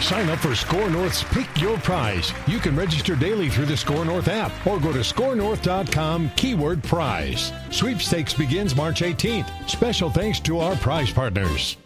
[0.00, 2.32] Sign up for SKOR North's Pick Your Prize.
[2.46, 7.52] You can register daily through the Score North app or go to skornorth.com keyword prize.
[7.70, 9.68] Sweepstakes begins March 18th.
[9.68, 11.76] Special thanks to our prize partners.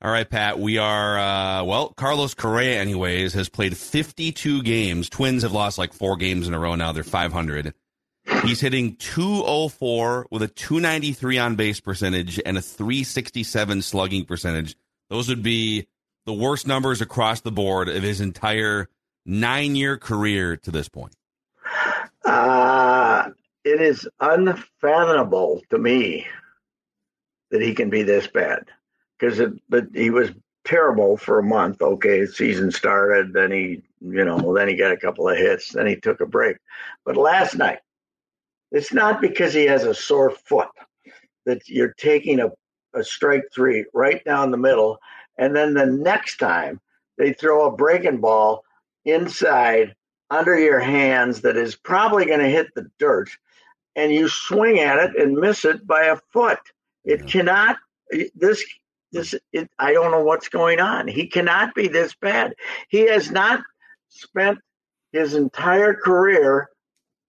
[0.00, 0.60] All right, Pat.
[0.60, 1.92] We are uh, well.
[1.96, 5.08] Carlos Correa, anyways, has played 52 games.
[5.08, 6.92] Twins have lost like four games in a row now.
[6.92, 7.74] They're 500.
[8.44, 14.76] He's hitting 204 with a 293 on base percentage and a 367 slugging percentage.
[15.10, 15.86] Those would be
[16.26, 18.88] the worst numbers across the board of his entire
[19.24, 21.14] nine year career to this point.
[22.24, 23.30] Uh,
[23.64, 26.26] it is unfathomable to me
[27.50, 28.64] that he can be this bad
[29.18, 30.30] because it, but he was
[30.64, 31.80] terrible for a month.
[31.80, 35.86] Okay, season started, then he, you know, then he got a couple of hits, then
[35.86, 36.58] he took a break.
[37.04, 37.80] But last night,
[38.72, 40.68] it's not because he has a sore foot
[41.46, 42.50] that you're taking a,
[42.94, 44.98] a strike three right down the middle,
[45.38, 46.80] and then the next time
[47.16, 48.62] they throw a breaking ball
[49.04, 49.94] inside
[50.30, 53.30] under your hands that is probably going to hit the dirt,
[53.96, 56.58] and you swing at it and miss it by a foot.
[57.04, 57.76] It cannot.
[58.34, 58.64] This
[59.12, 61.08] this it, I don't know what's going on.
[61.08, 62.54] He cannot be this bad.
[62.88, 63.62] He has not
[64.08, 64.58] spent
[65.12, 66.68] his entire career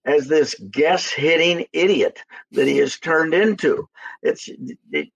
[0.05, 2.19] as this guess hitting idiot
[2.51, 3.87] that he has turned into.
[4.21, 4.49] It's
[4.91, 5.09] it,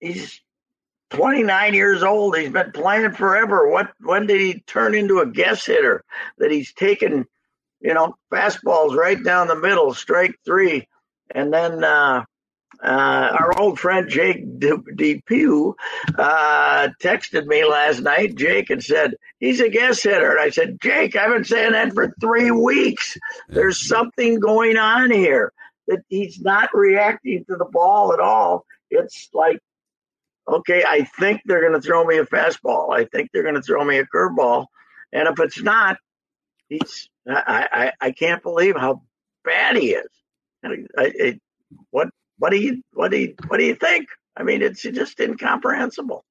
[0.00, 0.40] he's
[1.10, 2.36] 29 years old.
[2.36, 3.68] He's been playing forever.
[3.68, 6.04] What when did he turn into a guess hitter
[6.38, 7.24] that he's taken,
[7.80, 10.86] you know, fastballs right down the middle, strike 3
[11.34, 12.24] and then uh
[12.82, 15.74] uh, our old friend Jake DePew
[16.18, 20.32] uh, texted me last night, Jake, and said, he's a guest hitter.
[20.32, 23.16] And I said, Jake, I've been saying that for three weeks.
[23.48, 25.52] There's something going on here
[25.88, 28.66] that he's not reacting to the ball at all.
[28.90, 29.60] It's like,
[30.46, 32.92] okay, I think they're going to throw me a fastball.
[32.94, 34.66] I think they're going to throw me a curveball.
[35.12, 35.98] And if it's not,
[36.68, 39.02] he's, I, I, I can't believe how
[39.44, 40.08] bad he is.
[40.62, 41.40] And I, I,
[41.90, 42.08] what
[42.38, 44.08] what do you what do you what do you think?
[44.36, 46.24] I mean, it's just incomprehensible.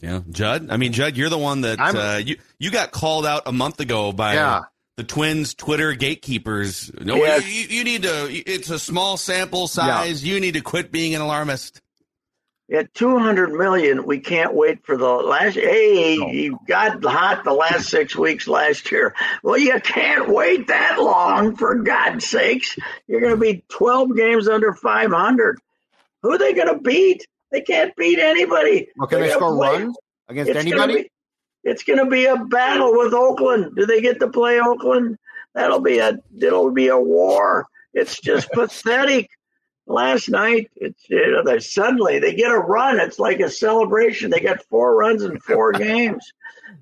[0.00, 0.68] Yeah, Judd.
[0.70, 3.78] I mean, Judd, you're the one that uh, you you got called out a month
[3.80, 4.62] ago by Yeah.
[4.96, 6.90] the Twins Twitter gatekeepers.
[7.00, 7.46] No, Yes.
[7.46, 8.28] you, you need to.
[8.30, 10.24] It's a small sample size.
[10.24, 11.80] You need to quit being an alarmist.
[12.72, 15.54] At 200 million, we can't wait for the last.
[15.56, 19.14] Hey, you got hot the last six weeks last year.
[19.42, 22.78] Well, you can't wait that long, for God's sakes.
[23.06, 25.58] You're going to be 12 games under 500.
[26.22, 27.26] Who are they going to beat?
[27.50, 28.88] They can't beat anybody.
[28.96, 29.96] Well, can They're they score play- runs
[30.28, 31.02] against It's gonna anybody?
[31.02, 31.10] be-
[31.64, 33.76] It's going to be a battle with Oakland.
[33.76, 35.18] Do they get to play Oakland?
[35.54, 37.66] That'll be a it'll be a war.
[37.92, 39.28] It's just pathetic.
[39.86, 43.00] Last night, it's you know, they suddenly they get a run.
[43.00, 44.30] It's like a celebration.
[44.30, 46.32] They got four runs in four games.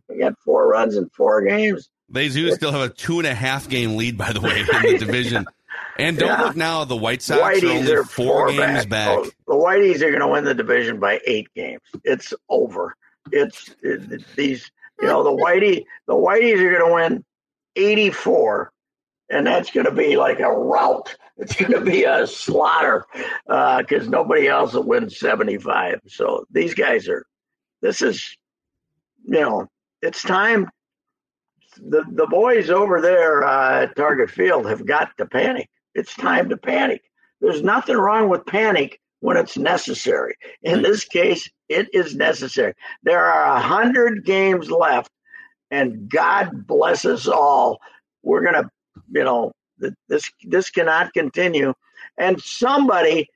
[0.09, 1.89] They got four runs in four games.
[2.11, 4.83] They do still have a two and a half game lead, by the way, in
[4.93, 5.47] the division.
[5.99, 6.43] And don't Yeah.
[6.43, 9.19] look now, the White Sox are only are four, four games back.
[9.19, 11.81] Oh, the Whiteys are going to win the division by eight games.
[12.05, 12.95] It's over.
[13.33, 17.25] It's it, these, you know, the Whitey, the Whiteys are going to win
[17.77, 18.73] eighty-four,
[19.31, 21.15] and that's going to be like a rout.
[21.37, 23.07] It's going to be a slaughter
[23.47, 26.01] because nobody else will win seventy-five.
[26.07, 27.25] So these guys are.
[27.83, 28.37] This is,
[29.25, 29.67] you know,
[30.03, 30.69] it's time.
[31.79, 35.71] The the boys over there uh, at Target Field have got to panic.
[35.95, 37.03] It's time to panic.
[37.41, 40.35] There's nothing wrong with panic when it's necessary.
[40.63, 42.75] In this case, it is necessary.
[43.03, 45.11] There are a hundred games left,
[45.71, 47.81] and God bless us all.
[48.23, 48.71] We're gonna,
[49.11, 49.53] you know,
[50.09, 51.75] this this cannot continue.
[52.19, 53.29] And somebody,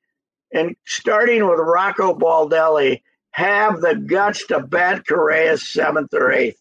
[0.53, 6.61] and starting with Rocco Baldelli, have the guts to bat Correa seventh or eighth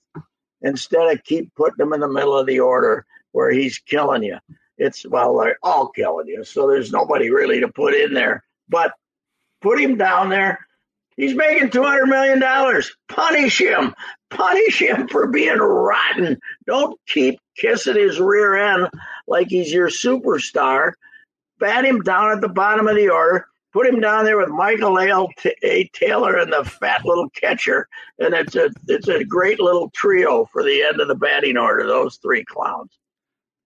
[0.61, 4.37] instead of keep putting him in the middle of the order where he's killing you.
[4.77, 8.43] It's well, they're all killing you, so there's nobody really to put in there.
[8.69, 8.93] But
[9.61, 10.65] put him down there,
[11.17, 12.95] He's making two hundred million dollars.
[13.07, 13.93] Punish him.
[14.29, 16.39] Punish him for being rotten.
[16.65, 18.89] Don't keep kissing his rear end
[19.27, 20.93] like he's your superstar.
[21.59, 23.45] Bat him down at the bottom of the order.
[23.73, 25.27] Put him down there with Michael A.
[25.63, 25.89] a.
[25.93, 27.87] Taylor and the fat little catcher,
[28.19, 31.87] and it's a it's a great little trio for the end of the batting order.
[31.87, 32.91] Those three clowns.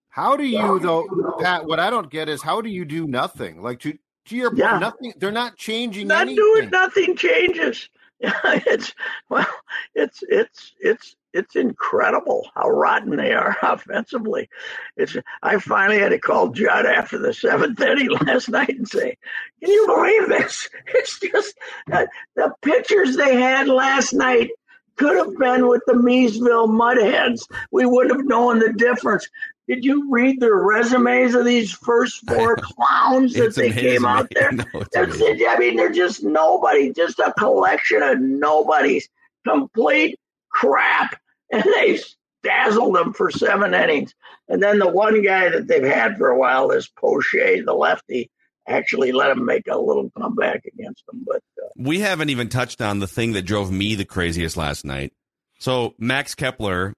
[0.08, 1.66] How do you though, Pat?
[1.66, 3.62] What I don't get is how do you do nothing?
[3.62, 3.98] Like to
[4.28, 4.78] to your point, yeah.
[4.78, 5.12] nothing.
[5.16, 6.08] They're not changing.
[6.08, 6.36] Not anything.
[6.36, 7.88] doing nothing changes.
[8.20, 8.92] it's
[9.28, 9.46] well,
[9.94, 14.48] it's it's it's it's incredible how rotten they are offensively.
[14.96, 19.16] It's I finally had to call Judd after the seventh inning last night and say,
[19.62, 20.68] "Can you believe this?
[20.94, 21.54] It's just
[21.92, 24.50] uh, the pictures they had last night
[24.96, 27.42] could have been with the Miesville Mudheads.
[27.70, 29.28] We would have known the difference.
[29.68, 34.52] Did you read the resumes of these first four clowns that they came out there?
[34.52, 39.08] No, I mean, they're just nobody, just a collection of nobodies.
[39.46, 40.18] Complete
[40.50, 41.20] crap.
[41.50, 41.98] And they
[42.42, 44.14] dazzled them for seven innings.
[44.48, 48.30] And then the one guy that they've had for a while, this Poche, the lefty,
[48.68, 51.24] actually let him make a little comeback against them.
[51.26, 54.84] But uh, we haven't even touched on the thing that drove me the craziest last
[54.84, 55.14] night.
[55.58, 56.92] So Max Kepler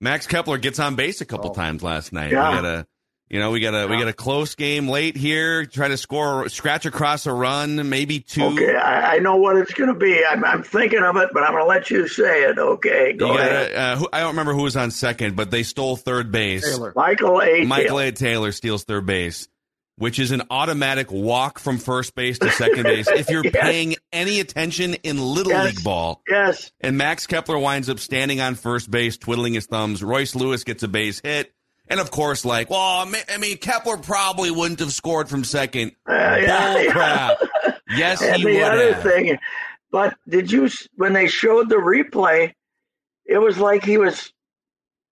[0.00, 1.54] Max Kepler gets on base a couple oh.
[1.54, 2.32] times last night.
[2.32, 2.50] Yeah.
[2.50, 2.86] We got a,
[3.28, 3.86] you know, we got a yeah.
[3.86, 5.66] we got a close game late here.
[5.66, 8.44] Try to score, scratch across a run, maybe two.
[8.44, 10.22] Okay, I, I know what it's going to be.
[10.24, 12.58] I'm, I'm, thinking of it, but I'm going to let you say it.
[12.58, 13.74] Okay, go gotta, ahead.
[13.74, 16.64] Uh, who, I don't remember who was on second, but they stole third base.
[16.64, 16.92] Taylor.
[16.94, 17.64] Michael A.
[17.64, 18.12] Michael A.
[18.12, 19.48] Taylor steals third base
[19.96, 23.54] which is an automatic walk from first base to second base if you're yes.
[23.54, 25.66] paying any attention in little yes.
[25.66, 26.22] league ball.
[26.28, 26.70] Yes.
[26.80, 30.02] And Max Kepler winds up standing on first base, twiddling his thumbs.
[30.02, 31.52] Royce Lewis gets a base hit.
[31.88, 35.92] And of course, like, well, I mean, Kepler probably wouldn't have scored from second.
[36.08, 37.38] Uh, yeah, Bull crap.
[37.96, 39.02] yes, and he the would other have.
[39.04, 39.38] thing,
[39.92, 42.52] but did you when they showed the replay?
[43.24, 44.32] It was like he was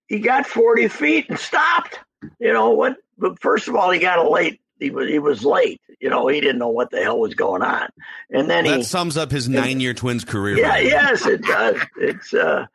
[0.08, 2.00] he got forty feet and stopped.
[2.40, 2.96] You know what?
[3.16, 5.80] But first of all, he got a late he was he was late.
[6.00, 7.88] You know, he didn't know what the hell was going on.
[8.30, 10.56] And then that he, sums up his nine year Twins career.
[10.56, 11.80] Yeah, right yes, it does.
[11.96, 12.66] It's uh,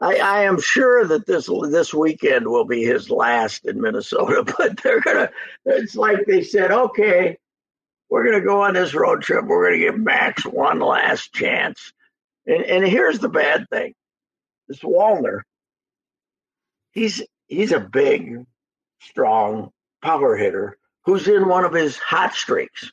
[0.00, 4.44] I, I am sure that this this weekend will be his last in Minnesota.
[4.58, 5.30] But they're gonna.
[5.64, 7.38] It's like they said, okay,
[8.08, 9.44] we're gonna go on this road trip.
[9.44, 11.92] We're gonna give Max one last chance.
[12.46, 13.94] And and here's the bad thing:
[14.68, 15.42] this Wallner,
[16.92, 18.44] He's he's a big,
[19.00, 19.70] strong
[20.02, 22.90] power hitter who's in one of his hot streaks.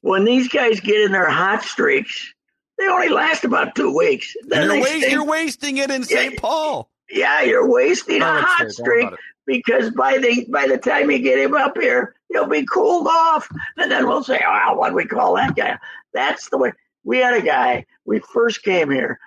[0.00, 2.32] When these guys get in their hot streaks,
[2.78, 4.34] they only last about two weeks.
[4.46, 6.34] Then you're, wa- you're, wasting it in St.
[6.34, 6.90] Yeah, Paul.
[7.10, 9.08] Yeah, you're wasting a hot streak
[9.46, 13.48] because by the by the time you get him up here, he'll be cooled off,
[13.76, 15.78] and then we'll say, "Oh, what do we call that guy?"
[16.12, 16.72] That's the way
[17.02, 17.86] we had a guy.
[18.04, 19.18] We first came here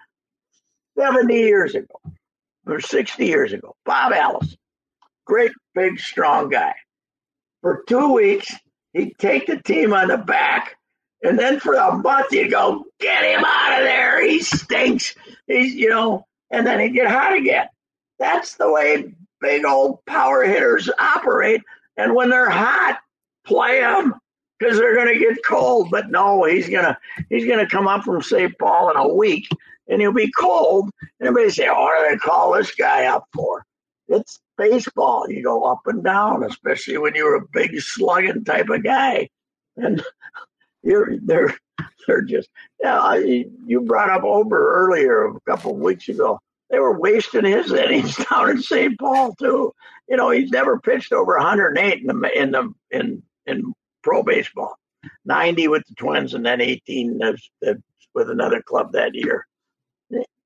[0.97, 1.99] seventy years ago
[2.67, 3.75] or sixty years ago.
[3.83, 4.57] Bob Allison,
[5.25, 6.75] great big strong guy
[7.61, 8.53] for two weeks.
[8.93, 10.75] He'd take the team on the back,
[11.23, 14.27] and then for a month you go, get him out of there.
[14.27, 15.15] He stinks.
[15.47, 17.67] He's you know, and then he'd get hot again.
[18.19, 21.61] That's the way big old power hitters operate.
[21.97, 22.99] And when they're hot,
[23.45, 24.13] play them
[24.57, 25.89] because they're going to get cold.
[25.89, 26.97] But no, he's gonna
[27.29, 28.57] he's gonna come up from St.
[28.59, 29.47] Paul in a week,
[29.87, 30.89] and he'll be cold.
[31.19, 33.65] And everybody say, "Oh, what do they call this guy up for?"
[34.11, 35.29] It's baseball.
[35.29, 39.29] You go up and down, especially when you're a big slugging type of guy.
[39.77, 40.03] And
[40.83, 41.55] you're they're
[42.07, 42.49] they're just
[42.81, 43.15] yeah.
[43.15, 46.39] You brought up Ober earlier a couple of weeks ago.
[46.69, 48.99] They were wasting his innings down in St.
[48.99, 49.73] Paul too.
[50.07, 54.75] You know, he's never pitched over 108 in the in the in in pro baseball.
[55.25, 57.19] 90 with the Twins and then 18
[58.13, 59.47] with another club that year.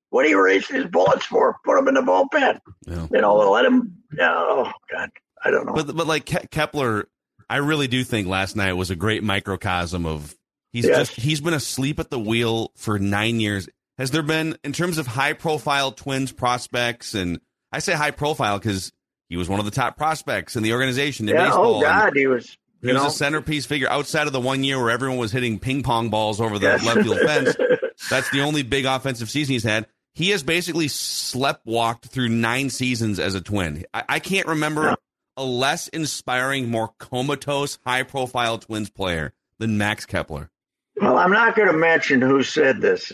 [0.10, 1.58] What are you racing his bullets for?
[1.66, 2.60] Put him in the bullpen.
[2.86, 3.08] Yeah.
[3.12, 3.98] You know, let him.
[4.20, 5.10] Oh God,
[5.44, 5.74] I don't know.
[5.74, 7.08] But but like Ke- Kepler,
[7.50, 10.36] I really do think last night was a great microcosm of
[10.72, 10.98] he's yes.
[10.98, 13.68] just he's been asleep at the wheel for nine years.
[13.98, 17.40] Has there been in terms of high profile Twins prospects and
[17.72, 18.92] I say high profile because
[19.30, 21.76] he was one of the top prospects in the organization in yeah, oh baseball.
[21.76, 22.58] Oh God, he was.
[22.82, 23.08] He was know?
[23.08, 26.40] a centerpiece figure outside of the one year where everyone was hitting ping pong balls
[26.40, 26.86] over the yes.
[26.86, 27.56] left field fence.
[28.12, 32.70] That's the only big offensive season he's had he has basically slept walked through nine
[32.70, 33.86] seasons as a twin.
[33.94, 34.96] I, I can't remember
[35.38, 40.50] a less inspiring, more comatose, high profile twins player than Max Kepler.
[41.00, 43.12] Well, I'm not going to mention who said this,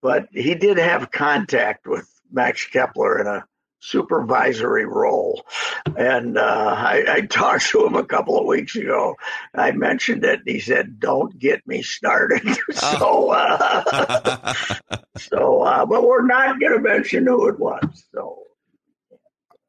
[0.00, 3.44] but he did have contact with Max Kepler in a
[3.82, 5.44] supervisory role.
[5.96, 9.16] and uh, I, I, talked to him a couple of weeks ago.
[9.54, 14.54] I mentioned it, and he said, "Don't get me started." so, uh,
[15.18, 18.04] so, uh, but we're not going to mention who it was.
[18.14, 18.44] So,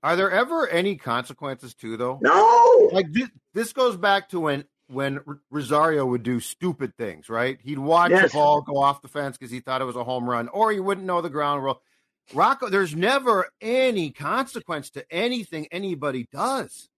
[0.04, 2.20] are there ever any consequences to though?
[2.22, 2.90] No.
[2.92, 7.58] Like this, this goes back to when when Rosario would do stupid things, right?
[7.64, 8.32] He'd watch yes.
[8.32, 10.72] the ball go off the fence because he thought it was a home run, or
[10.72, 11.82] he wouldn't know the ground rule.
[12.34, 16.90] Rocco, there's never any consequence to anything anybody does.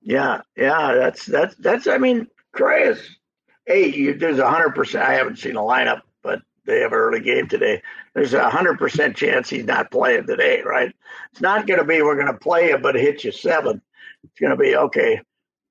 [0.00, 1.86] Yeah, yeah, that's that's that's.
[1.86, 3.18] I mean, Correa's.
[3.66, 5.04] Hey, you, there's a hundred percent.
[5.04, 7.80] I haven't seen a lineup, but they have an early game today.
[8.14, 10.92] There's a hundred percent chance he's not playing today, right?
[11.30, 13.80] It's not going to be we're going to play him, but hit you seven.
[14.24, 15.20] It's going to be okay.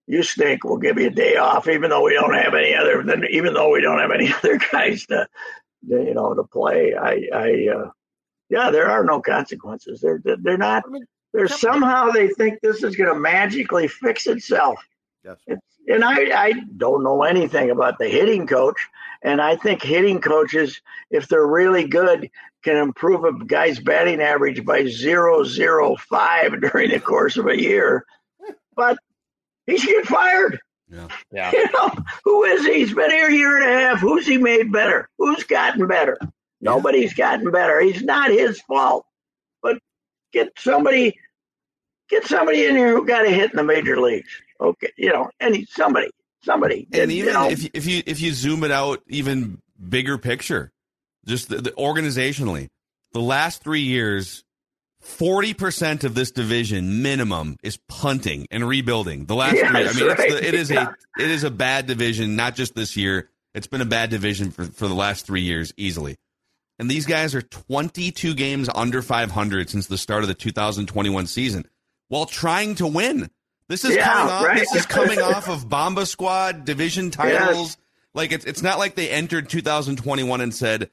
[0.07, 0.63] You stink.
[0.63, 3.01] We'll give you a day off, even though we don't have any other.
[3.27, 5.27] Even though we don't have any other guys to,
[5.87, 6.93] you know, to play.
[6.95, 7.89] I, I, uh,
[8.51, 10.01] yeah, there are no consequences.
[10.01, 10.83] They're they're not.
[11.33, 14.77] They're somehow they think this is going to magically fix itself.
[15.23, 15.37] Yes.
[15.47, 18.75] It's, and I I don't know anything about the hitting coach,
[19.23, 22.29] and I think hitting coaches, if they're really good,
[22.61, 27.59] can improve a guy's batting average by zero zero five during the course of a
[27.59, 28.05] year.
[28.73, 28.97] But
[29.67, 30.59] he should get fired.
[30.89, 31.07] Yeah.
[31.31, 31.51] yeah.
[31.53, 31.91] You know,
[32.23, 32.75] who is he?
[32.75, 33.99] He's been here a year and a half.
[33.99, 35.09] Who's he made better?
[35.17, 36.17] Who's gotten better?
[36.61, 37.81] Nobody's gotten better.
[37.81, 39.05] He's not his fault.
[39.61, 39.79] But
[40.31, 41.17] get somebody,
[42.09, 44.29] get somebody in here who got a hit in the major leagues.
[44.59, 46.09] Okay, you know, any somebody,
[46.43, 46.87] somebody.
[46.93, 50.71] And even you know, if if you if you zoom it out even bigger picture,
[51.25, 52.67] just the, the organizationally,
[53.13, 54.43] the last three years,
[54.99, 59.25] forty percent of this division minimum is punting and rebuilding.
[59.25, 60.19] The last three, I mean, right.
[60.19, 60.89] it's the, it is yeah.
[61.17, 63.29] a it is a bad division, not just this year.
[63.53, 66.17] It's been a bad division for, for the last three years, easily.
[66.81, 71.67] And these guys are 22 games under 500 since the start of the 2021 season
[72.07, 73.29] while trying to win.
[73.67, 74.57] This is yeah, coming off right.
[74.57, 77.67] this is coming off of Bomba Squad division titles.
[77.67, 77.77] Yes.
[78.15, 80.89] Like it's it's not like they entered 2021 and said,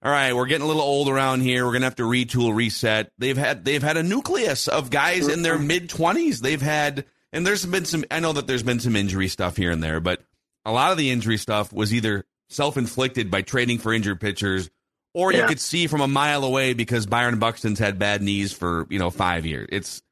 [0.00, 1.64] "All right, we're getting a little old around here.
[1.64, 5.26] We're going to have to retool, reset." They've had they've had a nucleus of guys
[5.26, 5.66] in their mm-hmm.
[5.66, 6.38] mid 20s.
[6.38, 9.72] They've had and there's been some I know that there's been some injury stuff here
[9.72, 10.22] and there, but
[10.64, 14.70] a lot of the injury stuff was either self-inflicted by trading for injured pitchers
[15.14, 18.86] or you could see from a mile away because Byron Buxton's had bad knees for
[18.88, 19.68] you know five years.
[19.70, 20.02] It's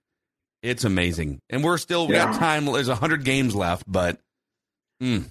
[0.63, 2.27] it's amazing, and we're still we yeah.
[2.27, 2.67] got time.
[2.67, 4.19] There's hundred games left, but
[5.03, 5.25] mm.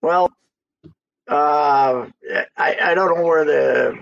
[0.00, 0.32] well,
[1.28, 2.06] uh,
[2.56, 3.98] I I don't know where the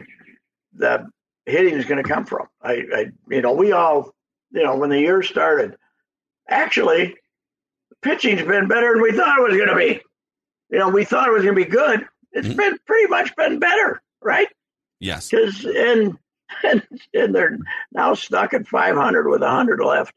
[0.75, 1.11] the
[1.47, 2.47] hitting is going to come from.
[2.63, 4.15] I, I you know we all
[4.51, 5.77] you know when the year started,
[6.49, 7.17] actually,
[8.03, 10.01] pitching's been better than we thought it was going to be.
[10.71, 12.07] You know, we thought it was going to be good.
[12.33, 12.57] It's mm-hmm.
[12.57, 14.47] been pretty much been better, right?
[15.01, 15.31] Yes.
[15.31, 16.17] Because and,
[16.63, 16.83] and
[17.15, 17.59] and they're
[17.93, 20.15] now stuck at 500 with 100 left,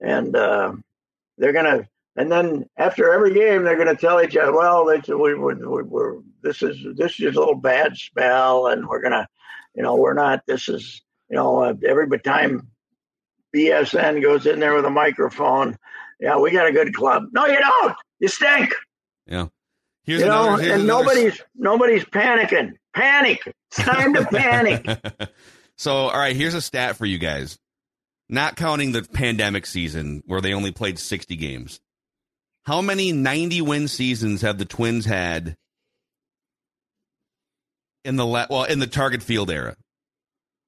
[0.00, 0.72] and uh,
[1.38, 1.88] they're gonna.
[2.16, 5.54] And then after every game, they're going to tell each other, "Well, they, we, we,
[5.54, 9.28] we, we're this is this is a little bad spell, and we're gonna,
[9.74, 10.44] you know, we're not.
[10.46, 12.68] This is, you know, uh, every time
[13.54, 15.78] BSN goes in there with a microphone,
[16.18, 17.24] yeah, we got a good club.
[17.32, 17.96] No, you don't.
[18.18, 18.74] You stink.
[19.26, 19.46] Yeah.
[20.04, 21.04] Here's you know, another, and another...
[21.04, 22.72] nobody's nobody's panicking.
[22.94, 23.40] Panic.
[23.46, 24.86] It's time to panic.
[25.76, 27.58] so, all right, here's a stat for you guys.
[28.28, 31.80] Not counting the pandemic season where they only played 60 games.
[32.64, 35.56] How many 90 win seasons have the Twins had
[38.04, 39.76] in the la- well in the target field era?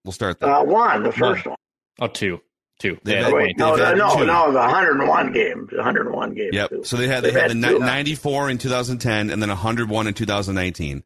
[0.04, 0.52] We'll start there.
[0.52, 1.56] Uh, one, the first one.
[2.00, 2.40] Oh, two.
[2.82, 2.98] Two.
[3.04, 5.70] They had, wait, no, no, no, no, the 101 games.
[5.70, 6.52] 101 games.
[6.52, 6.68] Yep.
[6.68, 6.82] Too.
[6.82, 11.04] So they had they, had, had the 94 in 2010 and then 101 in 2019.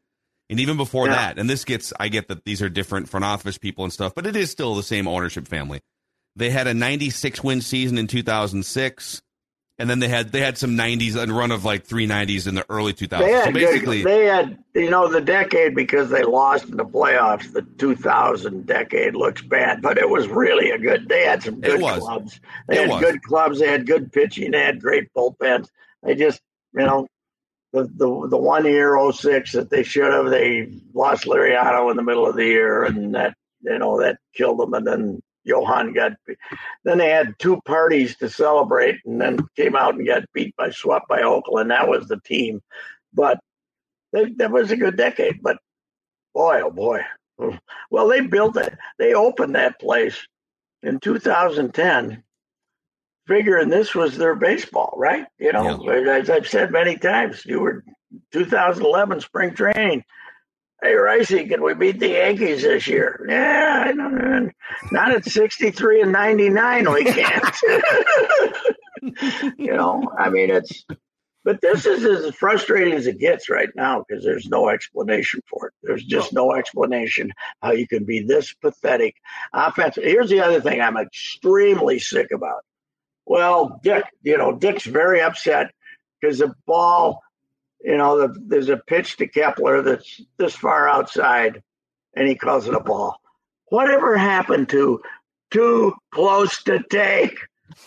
[0.49, 1.17] And even before yeah.
[1.17, 4.15] that, and this gets, I get that these are different front office people and stuff,
[4.15, 5.83] but it is still the same ownership family.
[6.35, 9.21] They had a 96 win season in 2006,
[9.79, 12.65] and then they had they had some 90s and run of like 390s in the
[12.71, 13.19] early 2000s.
[13.19, 16.85] They had so basically, they had you know the decade because they lost in the
[16.85, 17.53] playoffs.
[17.53, 21.09] The 2000 decade looks bad, but it was really a good.
[21.09, 22.41] They had some good clubs.
[22.69, 23.03] They it had was.
[23.03, 23.59] good clubs.
[23.59, 24.53] They had good pitching.
[24.53, 25.69] They had great bullpens.
[26.03, 26.41] They just
[26.73, 27.07] you know
[27.73, 32.03] the the the one year 06 that they should have they lost Liriano in the
[32.03, 36.13] middle of the year and that you know that killed them and then Johan got
[36.85, 40.71] then they had two parties to celebrate and then came out and got beat by
[40.71, 42.63] swept by Oakland that was the team
[43.15, 43.39] but
[44.13, 45.59] they, that was a good decade but
[46.35, 47.01] boy oh boy
[47.91, 50.27] well they built it they opened that place
[50.83, 52.23] in 2010
[53.27, 55.27] figuring this was their baseball, right?
[55.39, 56.13] You know, yeah.
[56.13, 57.85] as I've said many times, you were
[58.33, 60.05] 2011 spring training.
[60.83, 63.25] Hey, Ricey, can we beat the Yankees this year?
[63.27, 63.93] Yeah,
[64.93, 67.57] not at 63 and 99, we can't.
[69.59, 70.85] you know, I mean, it's,
[71.45, 75.69] but this is as frustrating as it gets right now because there's no explanation for
[75.69, 75.75] it.
[75.83, 79.15] There's just no explanation how you can be this pathetic
[79.55, 80.05] offensive.
[80.05, 82.61] Here's the other thing I'm extremely sick about.
[83.25, 85.71] Well, Dick, you know, Dick's very upset
[86.21, 87.23] because the ball
[87.83, 91.63] you know, the, there's a pitch to Kepler that's this far outside,
[92.15, 93.21] and he calls it a ball.
[93.67, 95.01] Whatever happened to
[95.51, 97.39] too close to take?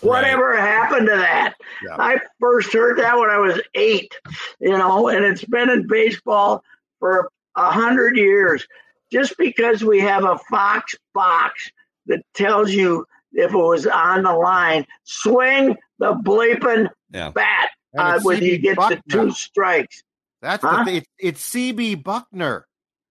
[0.02, 0.60] Whatever right.
[0.60, 1.56] happened to that?
[1.86, 1.96] Yeah.
[1.98, 4.14] I first heard that when I was eight,
[4.60, 6.64] you know, and it's been in baseball
[7.00, 8.68] for a hundred years.
[9.12, 11.72] Just because we have a Fox box
[12.06, 17.32] that tells you if it was on the line, swing the bleeping yeah.
[17.32, 19.02] bat uh, when you get Bucknor.
[19.06, 20.04] the two strikes.
[20.42, 20.80] That's huh?
[20.80, 20.96] the thing.
[20.98, 22.64] It's, it's CB Bucknor.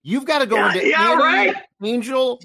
[0.02, 1.56] You've got to go yeah, into yeah, Andy, right.
[1.82, 2.40] Angel,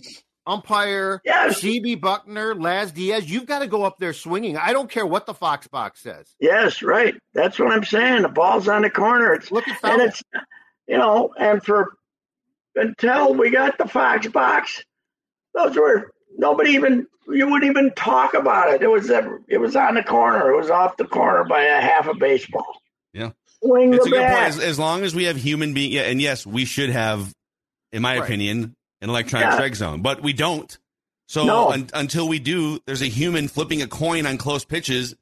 [0.46, 1.62] umpire, yes.
[1.62, 3.30] CB Bucknor, Laz Diaz.
[3.30, 4.58] You've got to go up there swinging.
[4.58, 6.36] I don't care what the Fox box says.
[6.40, 7.16] Yes, right.
[7.34, 8.24] That's what I'm saying.
[8.24, 9.34] The ball's on the corner.
[9.34, 10.22] It's Look at and it's
[10.88, 11.96] you know, and for
[12.75, 14.84] until we got the Fox box,
[15.54, 18.82] those were nobody even you wouldn't even talk about it.
[18.82, 20.52] It was it was on the corner.
[20.52, 22.82] It was off the corner by a half a baseball.
[23.13, 23.32] Yeah.
[23.63, 24.34] Swing it's a good point.
[24.34, 27.32] As, as, long as we have human being, yeah, and yes, we should have,
[27.92, 28.24] in my right.
[28.24, 29.54] opinion, an electronic yeah.
[29.54, 30.78] strike zone, but we don't.
[31.28, 31.70] So no.
[31.70, 35.16] un, until we do, there's a human flipping a coin on close pitches.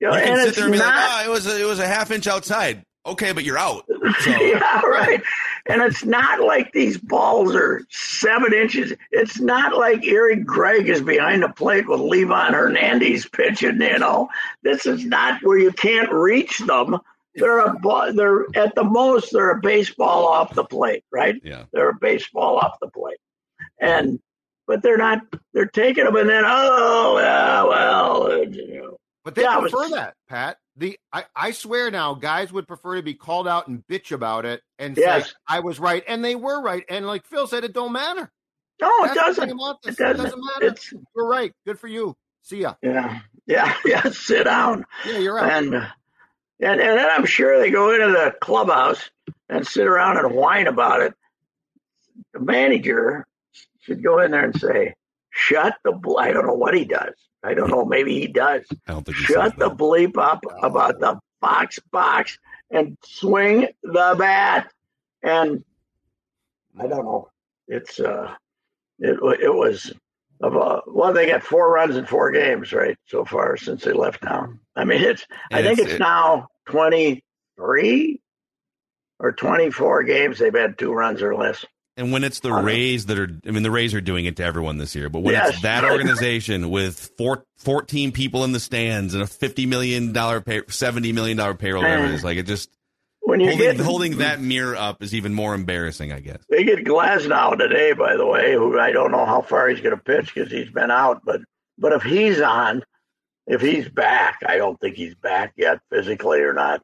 [0.00, 1.64] You, know, you can sit there and be not, like, "Oh, it was a, it
[1.64, 3.84] was a half inch outside." Okay, but you're out.
[4.20, 4.30] So.
[4.30, 5.22] yeah, right.
[5.66, 8.92] And it's not like these balls are seven inches.
[9.12, 13.80] It's not like Eric Gregg is behind the plate with Livan Hernandez pitching.
[13.80, 14.28] You know,
[14.62, 16.98] this is not where you can't reach them.
[17.36, 21.36] They're a they're at the most they're a baseball off the plate, right?
[21.44, 23.18] Yeah, they're a baseball off the plate,
[23.80, 24.18] and
[24.66, 25.20] but they're not.
[25.52, 28.95] They're taking them and then oh yeah, well, you know.
[29.26, 30.56] But they yeah, prefer was, that, Pat.
[30.76, 34.46] The I, I swear now, guys would prefer to be called out and bitch about
[34.46, 35.26] it and yes.
[35.26, 36.84] say I was right, and they were right.
[36.88, 38.30] And like Phil said, it don't matter.
[38.80, 39.50] No, it doesn't.
[39.50, 40.00] It doesn't.
[40.00, 40.66] it doesn't matter.
[40.66, 41.52] It's, you're right.
[41.66, 42.16] Good for you.
[42.42, 42.74] See ya.
[42.82, 44.08] Yeah, yeah, yeah.
[44.10, 44.84] Sit down.
[45.04, 45.52] Yeah, you're right.
[45.54, 45.88] And uh,
[46.60, 49.10] and, and then I'm sure they go into the clubhouse
[49.48, 51.14] and sit around and whine about it.
[52.32, 53.26] The manager
[53.80, 54.94] should go in there and say,
[55.30, 56.18] shut the, bl-.
[56.18, 57.14] I don't know what he does.
[57.46, 57.84] I don't know.
[57.84, 58.64] Maybe he does.
[58.86, 62.38] I don't think Shut the bleep up about the box box
[62.70, 64.72] and swing the bat.
[65.22, 65.64] And
[66.78, 67.30] I don't know.
[67.68, 68.34] It's, uh,
[68.98, 69.92] it, it was
[70.40, 73.92] of a well, they got four runs in four games, right, so far since they
[73.92, 74.60] left town.
[74.74, 77.24] I mean, it's and I think it's, it's it, now twenty
[77.56, 78.20] three
[79.18, 81.64] or twenty four games they've had two runs or less.
[81.98, 84.44] And when it's the Rays that are, I mean, the Rays are doing it to
[84.44, 85.50] everyone this year, but when yes.
[85.50, 90.60] it's that organization with four, 14 people in the stands and a $50 million, pay,
[90.60, 92.70] $70 million payroll, whatever it is, like it just,
[93.26, 96.44] when you holding, holding that mirror up is even more embarrassing, I guess.
[96.48, 99.96] They get Glasnow today, by the way, who I don't know how far he's going
[99.96, 101.22] to pitch because he's been out.
[101.24, 101.40] But
[101.76, 102.84] but if he's on,
[103.48, 106.82] if he's back, I don't think he's back yet physically or not.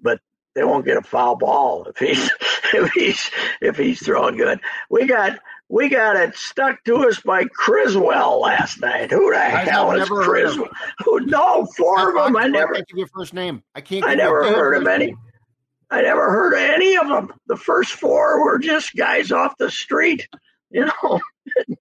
[0.00, 0.20] But
[0.54, 2.30] they won't get a foul ball if he's
[2.74, 4.60] if he's if he's throwing good.
[4.90, 5.38] We got
[5.68, 9.10] we got it stuck to us by Criswell last night.
[9.10, 10.68] Who the I hell is Criswell?
[11.04, 11.20] Who?
[11.20, 12.36] No, four of them.
[12.36, 12.74] I never.
[12.74, 13.62] Give your first name.
[13.74, 14.04] I can't.
[14.04, 15.14] I never heard of any.
[15.90, 17.32] I never heard of any of them.
[17.46, 20.28] The first four were just guys off the street.
[20.70, 21.20] You know,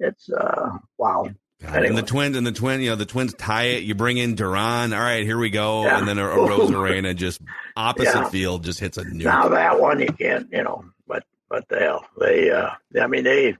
[0.00, 1.28] it's uh, wow.
[1.68, 1.88] Anyway.
[1.88, 3.82] And the twins and the twin, you know, the twins tie it.
[3.84, 4.92] You bring in Duran.
[4.92, 5.84] All right, here we go.
[5.84, 5.98] Yeah.
[5.98, 7.40] And then a, a Arozarena just
[7.76, 8.28] opposite yeah.
[8.28, 9.24] field just hits a nuke.
[9.24, 12.50] Now that one you can't, you know, but but the hell they.
[12.50, 13.56] uh I mean they.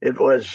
[0.00, 0.54] It was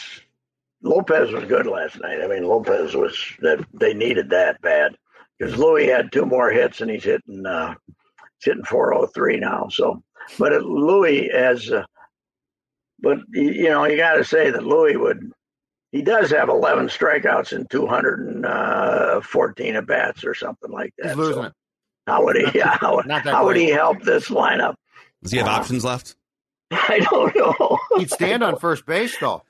[0.83, 2.21] Lopez was good last night.
[2.21, 4.95] I mean Lopez was that they needed that bad
[5.37, 7.45] because Louis had two more hits and he's hitting.
[7.45, 7.75] uh
[8.43, 9.67] hitting 403 now.
[9.69, 10.03] So,
[10.39, 11.85] but it, Louis as, uh,
[12.99, 15.31] but you know, you got to say that Louis would.
[15.91, 21.09] He does have 11 strikeouts and 214 at bats or something like that.
[21.09, 21.53] He's losing so it.
[22.07, 22.45] How would he?
[22.57, 24.73] Yeah, how, how would he help this lineup?
[25.21, 26.15] Does he have uh, options left?
[26.71, 27.77] I don't know.
[27.97, 29.43] He'd stand on first base though.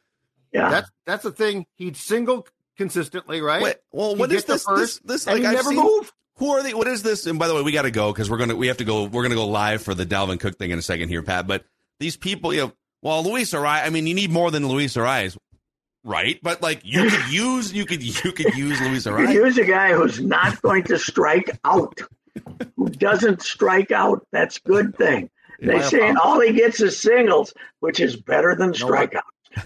[0.52, 1.66] Yeah, that's that's the thing.
[1.76, 3.62] He'd single consistently, right?
[3.62, 4.64] Wait, well, what is this?
[4.64, 6.12] First, this, this like, and I've never seen, moved.
[6.38, 6.74] Who are they?
[6.74, 7.26] What is this?
[7.26, 9.06] And by the way, we got to go because we're gonna we have to go.
[9.06, 11.48] We're gonna go live for the Dalvin Cook thing in a second here, Pat.
[11.48, 11.64] But
[12.00, 13.86] these people, you know, well, Luis Arraez.
[13.86, 15.38] I mean, you need more than Luis Arraez,
[16.04, 16.40] right?
[16.42, 19.34] But like, you could use you could you could use Luis Arraez.
[19.34, 22.00] Use a guy who's not going to strike out,
[22.76, 24.26] who doesn't strike out.
[24.32, 25.30] That's good thing.
[25.60, 26.26] They Fire say pop.
[26.26, 29.22] all he gets is singles, which is better than strikeouts.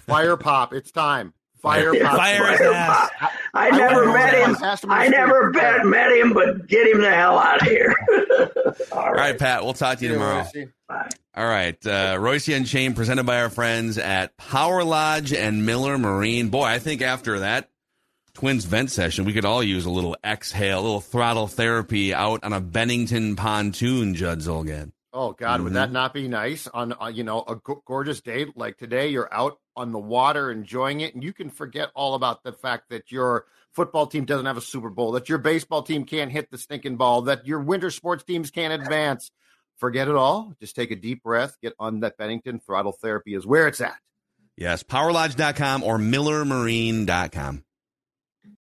[0.08, 0.74] Fire pop.
[0.74, 1.34] It's time.
[1.62, 2.18] Fire Yeah, pop.
[2.18, 3.12] Fire fire pop.
[3.22, 4.54] I, I never wouldn't met him.
[4.54, 4.62] that.
[4.62, 5.64] Asked him on I never street.
[5.64, 7.96] met, met him, but get him the hell out of here.
[8.92, 9.40] all All right, right.
[9.40, 9.64] Pat.
[9.64, 10.46] We'll talk to you tomorrow.
[10.90, 11.05] Bye.
[11.38, 16.48] All right, uh, Reusse Unchained presented by our friends at Power Lodge and Miller Marine.
[16.48, 17.70] Boy, I think after that
[18.34, 22.44] Twins vent session, we could all use a little exhale, a little throttle therapy out
[22.46, 24.94] on a Bennington pontoon, Judd Zulgad.
[25.12, 25.76] Oh God, would Mhm.
[25.76, 29.10] that not be nice on uh, you know a gorgeous day like today?
[29.10, 32.90] You're out on the water enjoying it, and you can forget all about the fact
[32.90, 36.50] that your football team doesn't have a Super Bowl, that your baseball team can't hit
[36.50, 39.32] the stinking ball, that your winter sports teams can't advance.
[39.86, 40.52] Forget it all.
[40.60, 41.58] Just take a deep breath.
[41.62, 43.98] Get on that Bennington throttle therapy is where it's at.
[44.58, 47.65] Yes, powerlodge.com or millermarine.com.